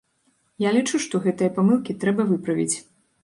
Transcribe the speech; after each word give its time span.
Я 0.63 0.69
лічу, 0.77 1.01
што 1.03 1.21
гэтыя 1.27 1.53
памылкі 1.59 1.97
трэба 2.05 2.25
выправіць. 2.31 2.75